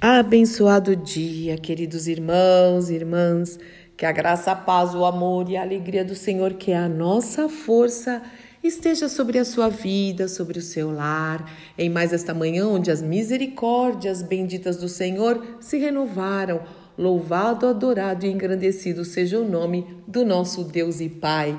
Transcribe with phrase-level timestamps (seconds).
[0.00, 3.58] Abençoado dia, queridos irmãos e irmãs,
[3.96, 6.88] que a graça, a paz, o amor e a alegria do Senhor, que é a
[6.88, 8.22] nossa força,
[8.62, 13.02] esteja sobre a sua vida, sobre o seu lar, em mais esta manhã onde as
[13.02, 16.62] misericórdias benditas do Senhor se renovaram.
[16.96, 21.58] Louvado, adorado e engrandecido seja o nome do nosso Deus e Pai.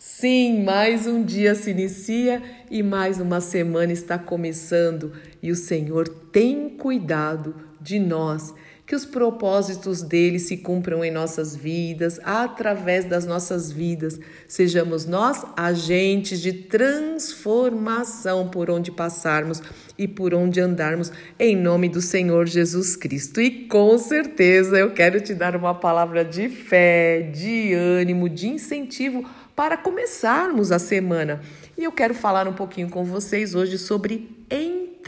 [0.00, 6.08] Sim, mais um dia se inicia e mais uma semana está começando e o Senhor
[6.08, 8.54] tem cuidado de nós,
[8.86, 15.44] que os propósitos dele se cumpram em nossas vidas, através das nossas vidas, sejamos nós
[15.56, 19.62] agentes de transformação por onde passarmos
[19.98, 23.40] e por onde andarmos, em nome do Senhor Jesus Cristo.
[23.40, 29.28] E com certeza eu quero te dar uma palavra de fé, de ânimo, de incentivo
[29.56, 31.40] para começarmos a semana.
[31.76, 34.30] E eu quero falar um pouquinho com vocês hoje sobre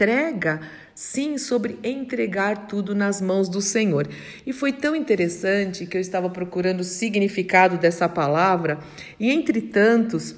[0.01, 0.61] entrega
[0.95, 4.09] sim sobre entregar tudo nas mãos do Senhor.
[4.45, 8.79] E foi tão interessante que eu estava procurando o significado dessa palavra
[9.19, 10.35] e entre tantos,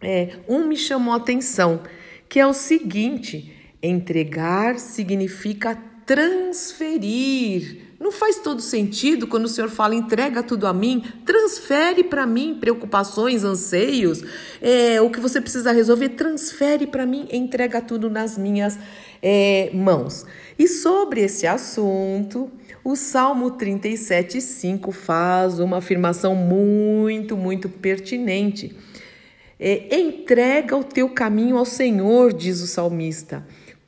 [0.00, 1.82] é, um me chamou a atenção,
[2.28, 3.52] que é o seguinte:
[3.82, 7.83] entregar significa transferir.
[8.14, 13.44] Faz todo sentido quando o Senhor fala entrega tudo a mim, transfere para mim preocupações,
[13.44, 14.22] anseios,
[14.62, 18.78] é, o que você precisa resolver, transfere para mim, entrega tudo nas minhas
[19.20, 20.24] é, mãos.
[20.58, 22.50] E sobre esse assunto,
[22.84, 28.76] o Salmo 37, 5 faz uma afirmação muito, muito pertinente.
[29.58, 33.44] É, entrega o teu caminho ao Senhor, diz o salmista.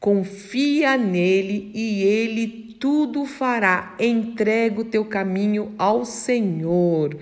[0.06, 3.96] Confia nele e ele tudo fará.
[3.98, 7.18] Entrega o teu caminho ao Senhor.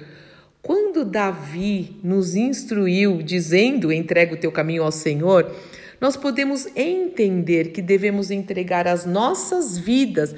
[0.60, 5.50] Quando Davi nos instruiu, dizendo: entrega o teu caminho ao Senhor,
[5.98, 10.34] nós podemos entender que devemos entregar as nossas vidas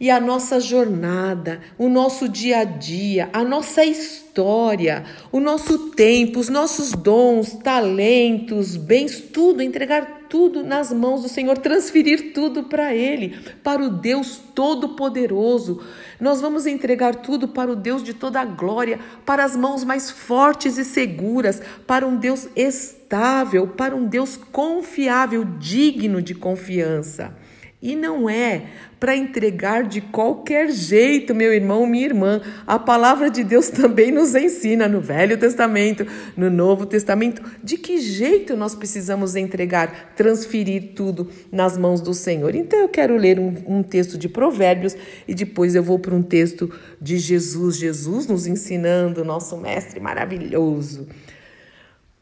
[0.00, 6.40] e a nossa jornada, o nosso dia a dia, a nossa história, o nosso tempo,
[6.40, 12.94] os nossos dons, talentos, bens, tudo, entregar tudo nas mãos do Senhor, transferir tudo para
[12.94, 15.82] Ele, para o Deus Todo-Poderoso.
[16.20, 20.10] Nós vamos entregar tudo para o Deus de toda a glória, para as mãos mais
[20.10, 27.34] fortes e seguras, para um Deus estável, para um Deus confiável, digno de confiança.
[27.80, 28.62] E não é
[28.98, 32.40] para entregar de qualquer jeito, meu irmão, minha irmã.
[32.66, 38.00] A palavra de Deus também nos ensina no Velho Testamento, no Novo Testamento, de que
[38.00, 42.54] jeito nós precisamos entregar, transferir tudo nas mãos do Senhor.
[42.54, 44.96] Então eu quero ler um, um texto de Provérbios
[45.28, 47.76] e depois eu vou para um texto de Jesus.
[47.76, 51.06] Jesus nos ensinando, nosso mestre maravilhoso.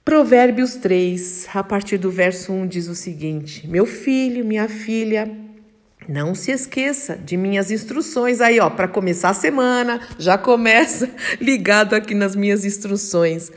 [0.04, 5.34] Provérbios 3, a partir do verso 1, diz o seguinte: Meu filho, minha filha,
[6.06, 11.08] não se esqueça de minhas instruções aí, ó, para começar a semana, já começa
[11.40, 13.50] ligado aqui nas minhas instruções.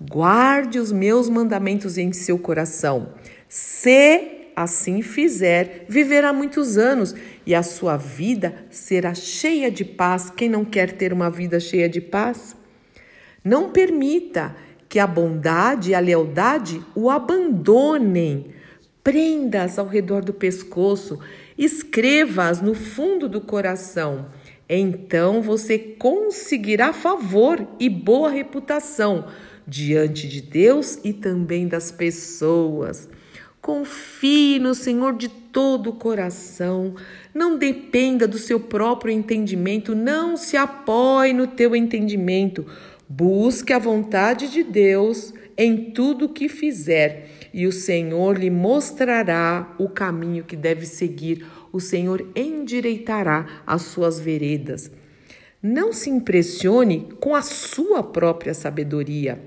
[0.00, 3.14] Guarde os meus mandamentos em seu coração.
[3.48, 7.14] Se assim fizer, viverá muitos anos
[7.46, 10.30] e a sua vida será cheia de paz.
[10.30, 12.56] Quem não quer ter uma vida cheia de paz?
[13.44, 14.54] Não permita
[14.92, 18.48] que a bondade e a lealdade o abandonem.
[19.02, 21.18] Prenda-as ao redor do pescoço
[21.56, 24.26] escreva-as no fundo do coração.
[24.68, 29.28] Então você conseguirá favor e boa reputação
[29.66, 33.08] diante de Deus e também das pessoas.
[33.62, 36.96] Confie no Senhor de todo o coração.
[37.32, 42.66] Não dependa do seu próprio entendimento, não se apoie no teu entendimento.
[43.14, 49.86] Busque a vontade de Deus em tudo que fizer e o Senhor lhe mostrará o
[49.86, 54.90] caminho que deve seguir, o Senhor endireitará as suas veredas.
[55.62, 59.38] Não se impressione com a sua própria sabedoria.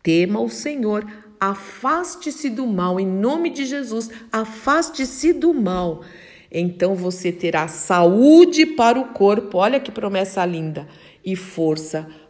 [0.00, 1.04] Tema o Senhor,
[1.40, 6.04] afaste-se do mal, em nome de Jesus, afaste-se do mal.
[6.50, 10.86] Então você terá saúde para o corpo, olha que promessa linda,
[11.24, 12.27] e força para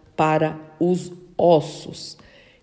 [0.81, 2.17] os ossos.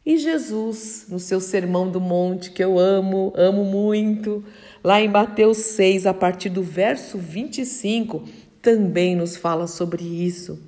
[0.05, 4.43] E Jesus, no seu Sermão do Monte, que eu amo, amo muito,
[4.83, 8.23] lá em Mateus 6, a partir do verso 25,
[8.61, 10.59] também nos fala sobre isso.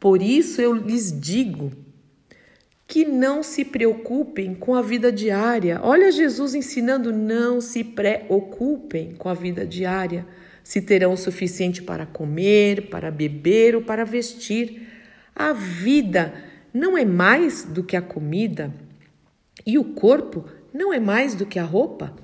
[0.00, 1.70] Por isso eu lhes digo
[2.88, 5.80] que não se preocupem com a vida diária.
[5.82, 10.26] Olha Jesus ensinando: não se preocupem com a vida diária,
[10.64, 14.91] se terão o suficiente para comer, para beber ou para vestir.
[15.34, 16.34] A vida
[16.72, 18.72] não é mais do que a comida?
[19.66, 22.14] E o corpo não é mais do que a roupa?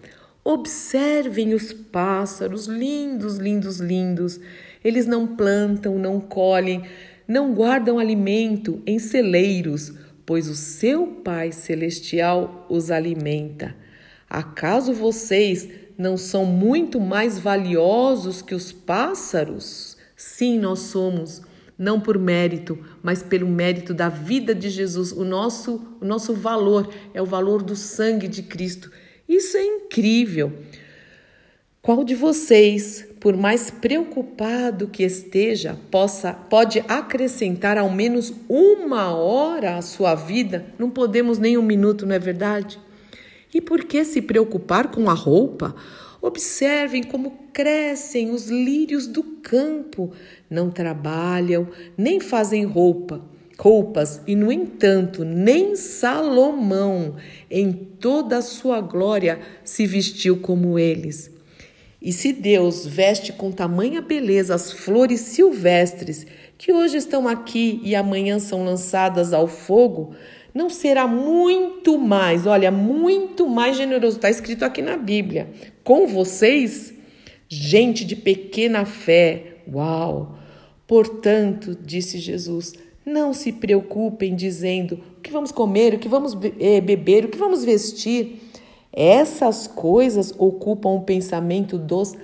[0.44, 4.40] Observem os pássaros, lindos, lindos, lindos.
[4.82, 6.82] Eles não plantam, não colhem,
[7.26, 9.92] não guardam alimento em celeiros,
[10.24, 13.74] pois o seu Pai Celestial os alimenta.
[14.28, 19.96] Acaso vocês não são muito mais valiosos que os pássaros?
[20.16, 21.42] Sim, nós somos,
[21.78, 25.12] não por mérito, mas pelo mérito da vida de Jesus.
[25.12, 28.90] O nosso, o nosso valor é o valor do sangue de Cristo.
[29.28, 30.52] Isso é incrível.
[31.80, 39.76] Qual de vocês, por mais preocupado que esteja, possa pode acrescentar ao menos uma hora
[39.76, 40.66] à sua vida?
[40.78, 42.78] Não podemos nem um minuto, não é verdade?
[43.54, 45.74] E por que se preocupar com a roupa?
[46.20, 50.12] Observem como crescem os lírios do campo.
[50.50, 53.20] Não trabalham, nem fazem roupa,
[53.58, 57.16] roupas, e no entanto, nem Salomão,
[57.50, 61.30] em toda a sua glória, se vestiu como eles.
[62.00, 66.26] E se Deus veste com tamanha beleza as flores silvestres
[66.56, 70.14] que hoje estão aqui e amanhã são lançadas ao fogo,
[70.54, 74.16] não será muito mais, olha, muito mais generoso.
[74.16, 75.50] Está escrito aqui na Bíblia.
[75.88, 76.92] Com vocês,
[77.48, 79.62] gente de pequena fé.
[79.72, 80.36] Uau!
[80.86, 82.74] Portanto, disse Jesus,
[83.06, 87.38] não se preocupem dizendo o que vamos comer, o que vamos eh, beber, o que
[87.38, 88.38] vamos vestir
[88.92, 92.14] essas coisas ocupam o pensamento dos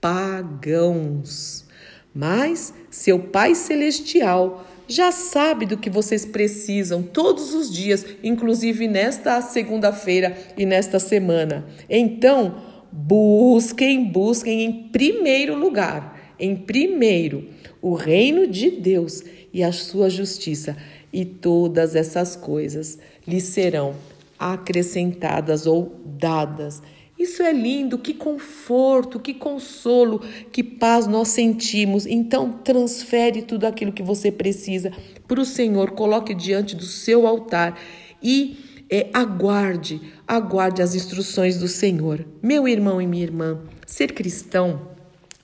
[0.00, 1.66] pagãos.
[2.14, 9.42] Mas seu Pai Celestial já sabe do que vocês precisam todos os dias, inclusive nesta
[9.42, 11.66] segunda-feira e nesta semana.
[11.86, 17.48] Então, busquem, busquem em primeiro lugar, em primeiro,
[17.80, 19.22] o reino de Deus
[19.52, 20.76] e a sua justiça,
[21.12, 23.94] e todas essas coisas lhes serão
[24.38, 26.82] acrescentadas ou dadas.
[27.18, 30.20] Isso é lindo, que conforto, que consolo,
[30.50, 32.06] que paz nós sentimos.
[32.06, 34.90] Então, transfere tudo aquilo que você precisa
[35.28, 37.78] para o Senhor, coloque diante do seu altar
[38.22, 38.56] e
[38.90, 42.26] é, aguarde, aguarde as instruções do Senhor.
[42.42, 44.88] Meu irmão e minha irmã, ser cristão,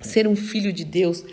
[0.01, 1.25] ser um filho de Deus,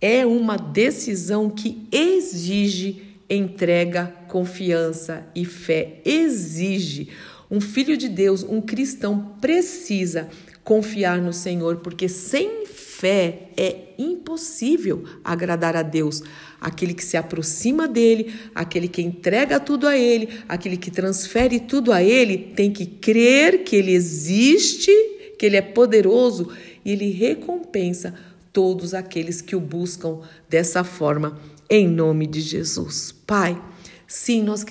[0.00, 6.00] é uma decisão que exige entrega, confiança e fé.
[6.04, 7.08] Exige.
[7.50, 10.28] Um filho de Deus, um cristão, precisa
[10.62, 12.65] confiar no Senhor, porque sem
[12.98, 16.22] fé é impossível agradar a Deus.
[16.60, 21.92] Aquele que se aproxima dele, aquele que entrega tudo a ele, aquele que transfere tudo
[21.92, 24.90] a ele, tem que crer que ele existe,
[25.38, 26.50] que ele é poderoso
[26.84, 28.14] e ele recompensa
[28.52, 31.38] todos aqueles que o buscam dessa forma
[31.68, 33.14] em nome de Jesus.
[33.26, 33.60] Pai,
[34.06, 34.64] sim, nós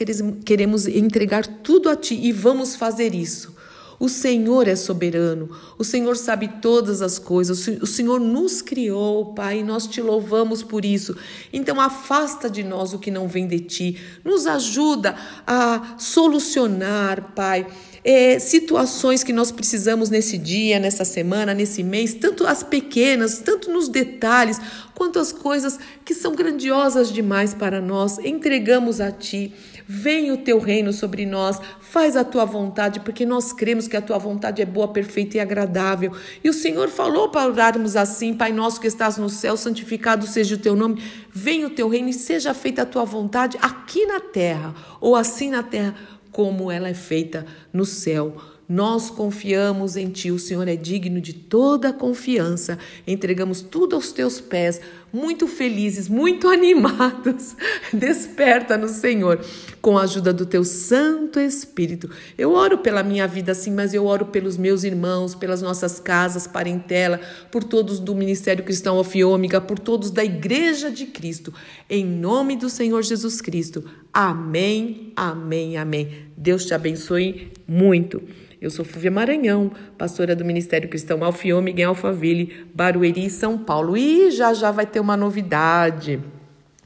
[0.44, 3.55] queremos entregar tudo a Ti e vamos fazer isso.
[4.00, 9.60] O Senhor é soberano, o Senhor sabe todas as coisas, o Senhor nos criou, Pai,
[9.60, 11.16] e nós te louvamos por isso.
[11.54, 15.16] Então, afasta de nós o que não vem de ti, nos ajuda
[15.48, 17.68] a solucionar, Pai,
[18.06, 23.72] é, situações que nós precisamos nesse dia, nessa semana, nesse mês, tanto as pequenas, tanto
[23.72, 24.62] nos detalhes,
[24.94, 28.20] quanto as coisas que são grandiosas demais para nós.
[28.20, 29.52] Entregamos a Ti.
[29.88, 34.02] Vem o teu reino sobre nós, faz a tua vontade, porque nós cremos que a
[34.02, 36.12] tua vontade é boa, perfeita e agradável.
[36.44, 40.56] E o Senhor falou para orarmos assim: Pai nosso que estás no céu, santificado seja
[40.56, 44.20] o teu nome, venha o teu reino e seja feita a tua vontade aqui na
[44.20, 45.94] terra, ou assim na terra
[46.36, 48.36] como ela é feita no céu.
[48.68, 52.78] Nós confiamos em Ti, o Senhor é digno de toda confiança.
[53.08, 54.82] Entregamos tudo aos Teus pés,
[55.14, 57.56] muito felizes, muito animados.
[57.94, 59.40] Desperta no Senhor,
[59.82, 62.10] com a ajuda do Teu Santo Espírito.
[62.38, 66.48] Eu oro pela minha vida sim, mas eu oro pelos meus irmãos, pelas nossas casas,
[66.48, 71.54] parentela, por todos do Ministério Cristão Ofiômica, por todos da Igreja de Cristo.
[71.90, 73.86] Em nome do Senhor Jesus Cristo.
[74.12, 76.25] Amém, amém, amém.
[76.38, 78.22] Deus te abençoe muito.
[78.62, 83.96] Eu sou Fúvia Maranhão, pastora do Ministério Cristão Alfiômega em Alphaville, Barueri, São Paulo.
[83.96, 86.20] E já já vai ter uma novidade.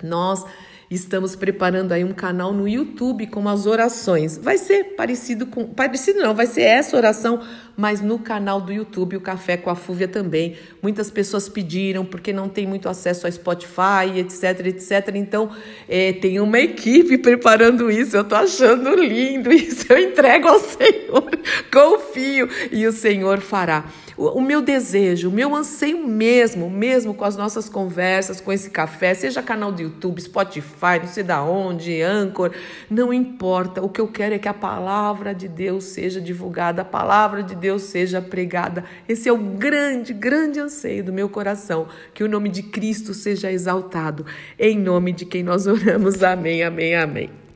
[0.03, 0.45] Nós
[0.89, 4.39] Estamos preparando aí um canal no YouTube com as orações.
[4.39, 5.67] Vai ser parecido com.
[5.67, 7.41] Parecido não, vai ser essa oração,
[7.77, 10.55] mas no canal do YouTube, o Café com a Fúvia também.
[10.81, 15.13] Muitas pessoas pediram, porque não tem muito acesso a Spotify, etc, etc.
[15.13, 15.51] Então,
[15.87, 18.17] é, tem uma equipe preparando isso.
[18.17, 19.85] Eu tô achando lindo isso.
[19.93, 21.29] Eu entrego ao Senhor,
[21.71, 23.85] confio, e o Senhor fará.
[24.19, 29.13] O, meu desejo, o meu anseio mesmo, mesmo com as nossas conversas, com esse café,
[29.13, 32.51] seja canal do YouTube, Spotify, não sei da onde, Anchor,
[32.89, 33.81] não importa.
[33.81, 37.55] O que eu quero é que a palavra de Deus seja divulgada, a palavra de
[37.55, 38.83] Deus seja pregada.
[39.07, 43.49] Esse é o grande, grande anseio do meu coração, que o nome de Cristo seja
[43.49, 44.25] exaltado.
[44.59, 46.21] Em nome de quem nós oramos.
[46.23, 47.48] Amém, amém, amém.